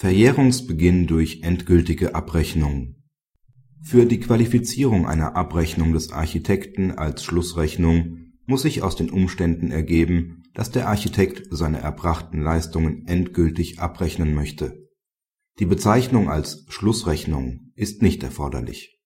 [0.00, 2.94] Verjährungsbeginn durch endgültige Abrechnung
[3.82, 10.44] Für die Qualifizierung einer Abrechnung des Architekten als Schlussrechnung muss sich aus den Umständen ergeben,
[10.54, 14.86] dass der Architekt seine erbrachten Leistungen endgültig abrechnen möchte.
[15.58, 19.00] Die Bezeichnung als Schlussrechnung ist nicht erforderlich.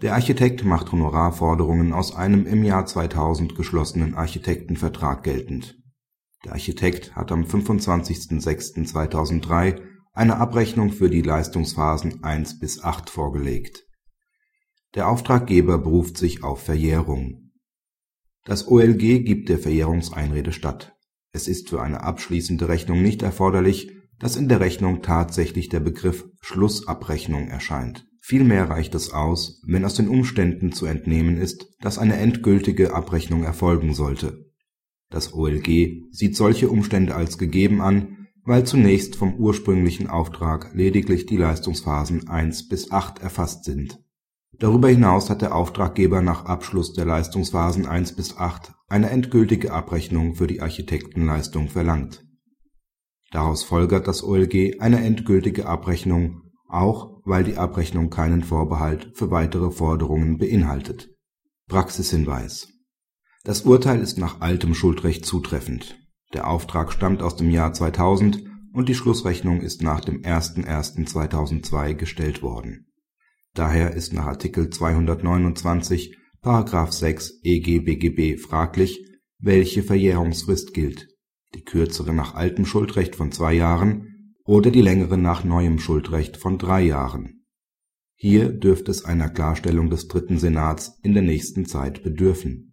[0.00, 5.76] Der Architekt macht Honorarforderungen aus einem im Jahr 2000 geschlossenen Architektenvertrag geltend.
[6.44, 13.84] Der Architekt hat am 25.06.2003 eine Abrechnung für die Leistungsphasen 1 bis 8 vorgelegt.
[14.94, 17.50] Der Auftraggeber beruft sich auf Verjährung
[18.44, 20.96] das OLG gibt der Verjährungseinrede statt.
[21.32, 26.26] Es ist für eine abschließende Rechnung nicht erforderlich, dass in der Rechnung tatsächlich der Begriff
[26.40, 28.06] Schlussabrechnung erscheint.
[28.22, 33.44] Vielmehr reicht es aus, wenn aus den Umständen zu entnehmen ist, dass eine endgültige Abrechnung
[33.44, 34.46] erfolgen sollte.
[35.10, 38.19] Das OLG sieht solche Umstände als gegeben an,
[38.50, 44.00] weil zunächst vom ursprünglichen Auftrag lediglich die Leistungsphasen 1 bis 8 erfasst sind
[44.58, 50.34] Darüber hinaus hat der Auftraggeber nach Abschluss der Leistungsphasen 1 bis 8 eine endgültige Abrechnung
[50.34, 52.26] für die Architektenleistung verlangt.
[53.30, 59.70] Daraus folgert das OLG eine endgültige Abrechnung, auch weil die Abrechnung keinen Vorbehalt für weitere
[59.70, 61.08] Forderungen beinhaltet.
[61.68, 62.66] Praxishinweis
[63.44, 66.00] Das Urteil ist nach altem Schuldrecht zutreffend.
[66.32, 72.42] Der Auftrag stammt aus dem Jahr 2000 und die Schlussrechnung ist nach dem 01.01.2002 gestellt
[72.42, 72.86] worden.
[73.54, 76.16] Daher ist nach Artikel 229§
[76.92, 79.04] 6 EG-BGB fraglich,
[79.38, 81.08] welche Verjährungsfrist gilt,
[81.54, 86.58] die kürzere nach altem Schuldrecht von zwei Jahren oder die längere nach neuem Schuldrecht von
[86.58, 87.44] drei Jahren.
[88.14, 92.69] Hier dürfte es einer Klarstellung des dritten Senats in der nächsten Zeit bedürfen